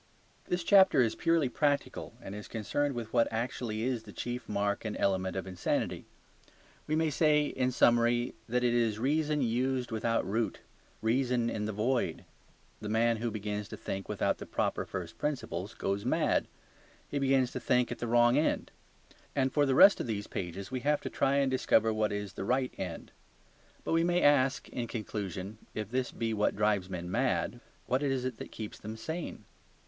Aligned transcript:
This 0.45 0.63
chapter 0.63 1.03
is 1.03 1.13
purely 1.13 1.47
practical 1.47 2.15
and 2.23 2.33
is 2.33 2.47
concerned 2.47 2.95
with 2.95 3.13
what 3.13 3.27
actually 3.29 3.83
is 3.83 4.01
the 4.01 4.11
chief 4.11 4.49
mark 4.49 4.83
and 4.83 4.97
element 4.97 5.35
of 5.35 5.45
insanity; 5.45 6.07
we 6.87 6.95
may 6.95 7.11
say 7.11 7.45
in 7.45 7.69
summary 7.71 8.33
that 8.49 8.63
it 8.63 8.73
is 8.73 8.97
reason 8.97 9.43
used 9.43 9.91
without 9.91 10.25
root, 10.27 10.61
reason 11.03 11.51
in 11.51 11.65
the 11.65 11.71
void. 11.71 12.25
The 12.79 12.89
man 12.89 13.17
who 13.17 13.29
begins 13.29 13.67
to 13.67 13.77
think 13.77 14.09
without 14.09 14.39
the 14.39 14.47
proper 14.47 14.85
first 14.85 15.19
principles 15.19 15.75
goes 15.75 16.03
mad; 16.03 16.47
he 17.07 17.19
begins 17.19 17.51
to 17.51 17.59
think 17.59 17.91
at 17.91 17.99
the 17.99 18.07
wrong 18.07 18.39
end. 18.39 18.71
And 19.35 19.53
for 19.53 19.67
the 19.67 19.75
rest 19.75 19.99
of 19.99 20.07
these 20.07 20.25
pages 20.25 20.71
we 20.71 20.79
have 20.79 21.01
to 21.01 21.11
try 21.11 21.35
and 21.35 21.51
discover 21.51 21.93
what 21.93 22.11
is 22.11 22.33
the 22.33 22.43
right 22.43 22.73
end. 22.75 23.11
But 23.83 23.93
we 23.93 24.03
may 24.03 24.23
ask 24.23 24.67
in 24.69 24.87
conclusion, 24.87 25.59
if 25.75 25.91
this 25.91 26.11
be 26.11 26.33
what 26.33 26.55
drives 26.55 26.89
men 26.89 27.11
mad, 27.11 27.59
what 27.85 28.01
is 28.01 28.25
it 28.25 28.37
that 28.37 28.51
keeps 28.51 28.79
them 28.79 28.97
sane? 28.97 29.45